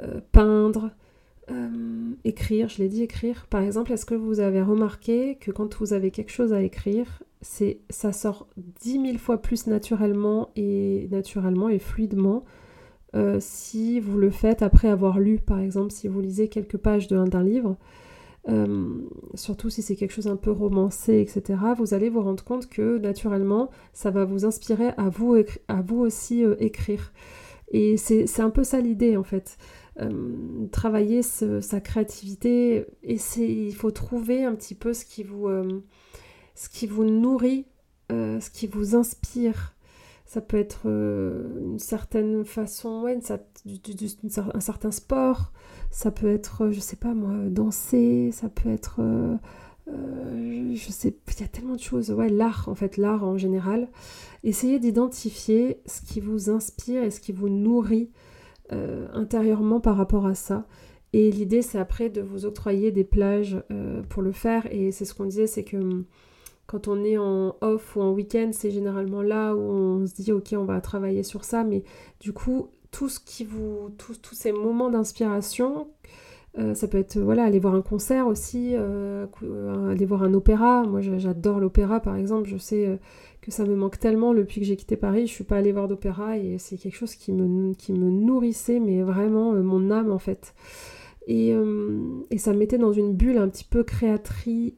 euh, 0.00 0.20
peindre, 0.32 0.90
euh, 1.50 1.68
écrire, 2.24 2.68
je 2.68 2.78
l'ai 2.78 2.88
dit 2.88 3.02
écrire. 3.02 3.46
Par 3.48 3.62
exemple, 3.62 3.92
est-ce 3.92 4.06
que 4.06 4.14
vous 4.14 4.40
avez 4.40 4.62
remarqué 4.62 5.36
que 5.36 5.50
quand 5.50 5.76
vous 5.76 5.92
avez 5.92 6.10
quelque 6.10 6.32
chose 6.32 6.52
à 6.52 6.62
écrire, 6.62 7.22
c'est 7.40 7.78
ça 7.90 8.12
sort 8.12 8.48
dix 8.80 8.98
mille 8.98 9.18
fois 9.18 9.40
plus 9.40 9.66
naturellement 9.66 10.50
et 10.56 11.08
naturellement 11.10 11.68
et 11.68 11.78
fluidement 11.78 12.44
si 13.40 13.98
vous 13.98 14.18
le 14.18 14.28
faites 14.28 14.60
après 14.60 14.88
avoir 14.88 15.18
lu, 15.18 15.38
par 15.38 15.58
exemple, 15.58 15.90
si 15.90 16.06
vous 16.06 16.20
lisez 16.20 16.48
quelques 16.48 16.76
pages 16.76 17.08
d'un 17.08 17.42
livre, 17.42 17.78
euh, 18.48 19.00
surtout 19.34 19.70
si 19.70 19.82
c'est 19.82 19.96
quelque 19.96 20.12
chose 20.12 20.28
un 20.28 20.36
peu 20.36 20.50
romancé, 20.52 21.20
etc., 21.20 21.58
vous 21.76 21.94
allez 21.94 22.08
vous 22.08 22.22
rendre 22.22 22.44
compte 22.44 22.68
que 22.68 22.98
naturellement, 22.98 23.70
ça 23.92 24.10
va 24.10 24.24
vous 24.24 24.44
inspirer 24.44 24.90
à 24.96 25.08
vous, 25.08 25.36
à 25.68 25.82
vous 25.82 25.98
aussi 25.98 26.44
euh, 26.44 26.54
écrire. 26.58 27.12
Et 27.72 27.96
c'est 27.96 28.40
un 28.40 28.50
peu 28.50 28.62
ça 28.62 28.80
l'idée 28.80 29.16
en 29.16 29.24
fait. 29.24 29.58
Euh, 30.00 30.66
travailler 30.70 31.22
sa 31.22 31.80
créativité, 31.80 32.86
et 33.02 33.18
il 33.38 33.74
faut 33.74 33.90
trouver 33.90 34.44
un 34.44 34.54
petit 34.54 34.76
peu 34.76 34.92
ce 34.92 35.04
qui 35.04 35.24
vous, 35.24 35.48
ce 36.54 36.68
qui 36.68 36.86
vous 36.86 37.04
nourrit, 37.04 37.66
ce 38.10 38.50
qui 38.50 38.68
vous 38.68 38.94
inspire. 38.94 39.75
Ça 40.26 40.40
peut 40.40 40.56
être 40.56 40.86
une 40.86 41.78
certaine 41.78 42.44
façon, 42.44 43.02
ouais, 43.02 43.16
un 43.16 44.60
certain 44.60 44.90
sport, 44.90 45.52
ça 45.90 46.10
peut 46.10 46.28
être, 46.28 46.70
je 46.70 46.80
sais 46.80 46.96
pas 46.96 47.14
moi, 47.14 47.34
danser, 47.48 48.30
ça 48.32 48.48
peut 48.48 48.68
être, 48.68 48.96
euh, 49.00 49.36
euh, 49.88 50.74
je 50.74 50.90
sais, 50.90 51.16
il 51.26 51.40
y 51.40 51.44
a 51.44 51.48
tellement 51.48 51.76
de 51.76 51.80
choses. 51.80 52.10
Ouais, 52.10 52.28
l'art 52.28 52.68
en 52.68 52.74
fait, 52.74 52.96
l'art 52.96 53.24
en 53.24 53.38
général. 53.38 53.88
Essayez 54.44 54.78
d'identifier 54.78 55.80
ce 55.86 56.02
qui 56.02 56.20
vous 56.20 56.50
inspire 56.50 57.02
et 57.02 57.10
ce 57.10 57.20
qui 57.20 57.32
vous 57.32 57.48
nourrit 57.48 58.10
euh, 58.72 59.08
intérieurement 59.14 59.80
par 59.80 59.96
rapport 59.96 60.26
à 60.26 60.34
ça. 60.34 60.66
Et 61.12 61.30
l'idée, 61.30 61.62
c'est 61.62 61.78
après 61.78 62.10
de 62.10 62.20
vous 62.20 62.44
octroyer 62.44 62.90
des 62.90 63.04
plages 63.04 63.56
pour 64.10 64.22
le 64.22 64.32
faire. 64.32 64.66
Et 64.70 64.90
c'est 64.90 65.04
ce 65.04 65.14
qu'on 65.14 65.24
disait, 65.24 65.46
c'est 65.46 65.64
que 65.64 65.78
hum, 65.78 66.04
quand 66.66 66.88
on 66.88 67.04
est 67.04 67.16
en 67.18 67.56
off 67.60 67.96
ou 67.96 68.00
en 68.00 68.12
week-end, 68.12 68.50
c'est 68.52 68.70
généralement 68.70 69.22
là 69.22 69.54
où 69.54 69.60
on 69.60 70.06
se 70.06 70.14
dit 70.14 70.32
ok 70.32 70.54
on 70.56 70.64
va 70.64 70.80
travailler 70.80 71.22
sur 71.22 71.44
ça, 71.44 71.64
mais 71.64 71.84
du 72.20 72.32
coup 72.32 72.68
tout 72.90 73.08
ce 73.08 73.20
qui 73.20 73.44
vous, 73.44 73.90
tous, 73.98 74.18
ces 74.32 74.52
moments 74.52 74.90
d'inspiration. 74.90 75.88
Euh, 76.58 76.72
ça 76.72 76.88
peut 76.88 76.96
être 76.96 77.18
voilà 77.18 77.44
aller 77.44 77.58
voir 77.58 77.74
un 77.74 77.82
concert 77.82 78.26
aussi, 78.26 78.70
euh, 78.74 79.26
euh, 79.42 79.90
aller 79.92 80.06
voir 80.06 80.22
un 80.22 80.32
opéra. 80.32 80.82
Moi 80.84 81.00
j'adore 81.02 81.60
l'opéra 81.60 82.00
par 82.00 82.16
exemple. 82.16 82.48
Je 82.48 82.56
sais 82.56 82.98
que 83.42 83.50
ça 83.50 83.64
me 83.64 83.76
manque 83.76 83.98
tellement 83.98 84.32
depuis 84.32 84.60
que 84.60 84.66
j'ai 84.66 84.76
quitté 84.76 84.96
Paris. 84.96 85.26
Je 85.26 85.32
suis 85.32 85.44
pas 85.44 85.56
allée 85.56 85.72
voir 85.72 85.88
d'opéra 85.88 86.38
et 86.38 86.56
c'est 86.58 86.78
quelque 86.78 86.96
chose 86.96 87.14
qui 87.14 87.32
me 87.32 87.74
nourrissait 87.92 88.80
mais 88.80 89.02
vraiment 89.02 89.52
mon 89.52 89.90
âme 89.90 90.10
en 90.10 90.18
fait. 90.18 90.54
Et, 91.28 91.52
et, 92.30 92.38
ça 92.38 92.52
me 92.52 92.58
mettait 92.58 92.78
dans 92.78 92.92
une 92.92 93.12
bulle 93.12 93.38
un 93.38 93.48
petit 93.48 93.64
peu 93.64 93.82
créatrice, 93.82 94.72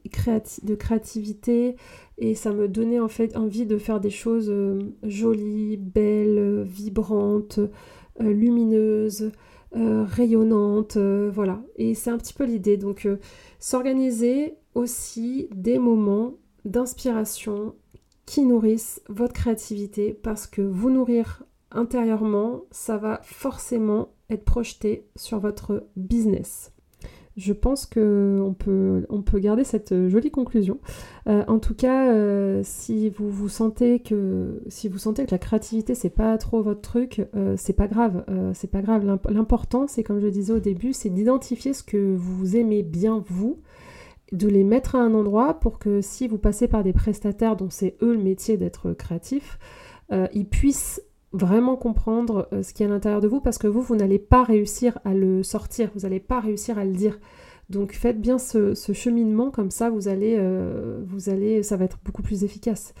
de 0.63 0.73
créativité 0.73 1.75
et 2.17 2.33
ça 2.33 2.51
me 2.51 2.67
donnait 2.67 2.99
en 2.99 3.07
fait 3.07 3.37
envie 3.37 3.67
de 3.67 3.77
faire 3.77 3.99
des 3.99 4.09
choses 4.09 4.51
jolies, 5.03 5.77
belles, 5.77 6.63
vibrantes, 6.63 7.59
euh, 8.21 8.33
lumineuse, 8.33 9.31
euh, 9.75 10.03
rayonnante, 10.03 10.97
euh, 10.97 11.31
voilà. 11.33 11.61
Et 11.77 11.93
c'est 11.93 12.09
un 12.09 12.17
petit 12.17 12.33
peu 12.33 12.43
l'idée. 12.43 12.75
Donc 12.75 13.07
s'organiser 13.59 14.55
aussi 14.75 15.47
des 15.55 15.79
moments 15.79 16.33
d'inspiration 16.65 17.75
qui 18.25 18.43
nourrissent 18.43 19.01
votre 19.07 19.33
créativité 19.33 20.13
parce 20.13 20.47
que 20.47 20.61
vous 20.61 20.89
nourrir 20.89 21.43
intérieurement, 21.71 22.63
ça 22.71 22.97
va 22.97 23.19
forcément 23.23 24.09
être 24.29 24.45
projeté 24.45 25.07
sur 25.15 25.39
votre 25.39 25.85
business. 25.95 26.71
Je 27.39 27.53
pense 27.53 27.85
qu'on 27.85 28.53
peut, 28.57 29.05
on 29.07 29.21
peut 29.21 29.39
garder 29.39 29.63
cette 29.63 30.09
jolie 30.09 30.29
conclusion. 30.29 30.77
Euh, 31.27 31.45
en 31.47 31.59
tout 31.59 31.73
cas, 31.73 32.11
euh, 32.11 32.59
si 32.65 33.09
vous 33.09 33.29
vous 33.29 33.47
sentez 33.47 33.99
que 33.99 34.61
si 34.67 34.89
vous 34.89 34.97
sentez 34.97 35.25
que 35.25 35.31
la 35.31 35.37
créativité 35.37 35.95
c'est 35.95 36.09
pas 36.09 36.37
trop 36.37 36.61
votre 36.61 36.81
truc, 36.81 37.25
euh, 37.35 37.55
c'est 37.57 37.73
pas 37.73 37.87
grave. 37.87 38.25
c'est 38.53 38.69
pas 38.69 38.81
grave. 38.81 39.05
L'important, 39.29 39.87
c'est 39.87 40.03
comme 40.03 40.19
je 40.19 40.27
disais 40.27 40.51
au 40.51 40.59
début, 40.59 40.91
c'est 40.91 41.09
d'identifier 41.09 41.73
ce 41.73 41.83
que 41.83 42.13
vous 42.13 42.57
aimez 42.57 42.83
bien 42.83 43.23
vous, 43.25 43.61
de 44.33 44.49
les 44.49 44.65
mettre 44.65 44.95
à 44.95 44.99
un 44.99 45.13
endroit 45.13 45.61
pour 45.61 45.79
que 45.79 46.01
si 46.01 46.27
vous 46.27 46.37
passez 46.37 46.67
par 46.67 46.83
des 46.83 46.93
prestataires 46.93 47.55
dont 47.55 47.69
c'est 47.69 47.95
eux 48.01 48.13
le 48.13 48.21
métier 48.21 48.57
d'être 48.57 48.91
créatif, 48.91 49.59
ils 50.33 50.47
puissent 50.47 51.01
vraiment 51.31 51.75
comprendre 51.75 52.47
euh, 52.53 52.63
ce 52.63 52.73
qui 52.73 52.83
est 52.83 52.85
à 52.85 52.89
l'intérieur 52.89 53.21
de 53.21 53.27
vous 53.27 53.41
parce 53.41 53.57
que 53.57 53.67
vous, 53.67 53.81
vous 53.81 53.95
n'allez 53.95 54.19
pas 54.19 54.43
réussir 54.43 54.99
à 55.05 55.13
le 55.13 55.43
sortir, 55.43 55.91
vous 55.93 56.01
n'allez 56.01 56.19
pas 56.19 56.39
réussir 56.39 56.77
à 56.77 56.85
le 56.85 56.91
dire. 56.91 57.19
Donc 57.69 57.93
faites 57.93 58.19
bien 58.19 58.39
ce, 58.39 58.73
cheminement, 58.93 59.51
comme 59.51 59.69
ça 59.69 59.89
vous 59.89 60.07
allez, 60.07 60.37
euh, 60.39 61.01
vous 61.05 61.29
allez, 61.29 61.61
ça 61.61 61.77
va 61.77 61.85
être 61.85 61.99
beaucoup 62.03 62.23
plus 62.23 62.43
efficace. 62.43 62.93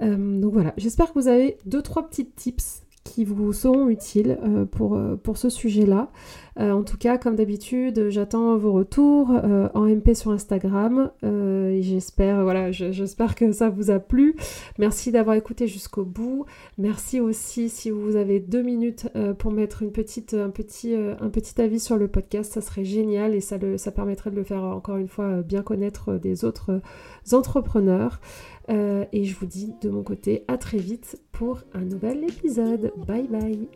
Euh, 0.00 0.40
donc 0.40 0.52
voilà, 0.52 0.72
j'espère 0.78 1.12
que 1.12 1.18
vous 1.18 1.28
avez 1.28 1.58
deux 1.66 1.82
trois 1.82 2.08
petits 2.08 2.26
tips 2.26 2.84
qui 3.04 3.24
vous 3.24 3.52
seront 3.52 3.88
utiles 3.88 4.38
pour, 4.70 5.00
pour 5.22 5.38
ce 5.38 5.48
sujet-là. 5.48 6.10
En 6.58 6.82
tout 6.82 6.96
cas, 6.96 7.18
comme 7.18 7.36
d'habitude, 7.36 8.08
j'attends 8.10 8.56
vos 8.56 8.72
retours 8.72 9.30
en 9.74 9.86
MP 9.86 10.14
sur 10.14 10.32
Instagram. 10.32 11.10
j'espère, 11.22 12.42
voilà, 12.42 12.72
j'espère 12.72 13.34
que 13.34 13.52
ça 13.52 13.68
vous 13.68 13.90
a 13.90 13.98
plu. 13.98 14.34
Merci 14.78 15.12
d'avoir 15.12 15.36
écouté 15.36 15.66
jusqu'au 15.66 16.04
bout. 16.04 16.46
Merci 16.76 17.20
aussi 17.20 17.68
si 17.68 17.90
vous 17.90 18.16
avez 18.16 18.40
deux 18.40 18.62
minutes 18.62 19.08
pour 19.38 19.52
mettre 19.52 19.84
un, 19.84 20.50
petit, 20.50 21.60
avis 21.60 21.80
sur 21.80 21.96
le 21.96 22.08
podcast, 22.08 22.52
ça 22.52 22.60
serait 22.60 22.84
génial 22.84 23.34
et 23.34 23.40
ça, 23.40 23.58
permettrait 23.94 24.30
de 24.30 24.36
le 24.36 24.44
faire 24.44 24.64
encore 24.64 24.96
une 24.96 25.08
fois 25.08 25.42
bien 25.42 25.62
connaître 25.62 26.14
des 26.14 26.44
autres 26.44 26.80
entrepreneurs. 27.32 28.20
Euh, 28.70 29.04
et 29.12 29.24
je 29.24 29.34
vous 29.36 29.46
dis 29.46 29.74
de 29.80 29.88
mon 29.88 30.02
côté 30.02 30.44
à 30.48 30.58
très 30.58 30.78
vite 30.78 31.20
pour 31.32 31.62
un 31.72 31.82
nouvel 31.82 32.24
épisode. 32.24 32.92
Bye 33.06 33.28
bye 33.28 33.68